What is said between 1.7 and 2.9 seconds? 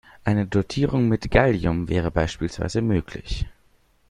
wäre beispielsweise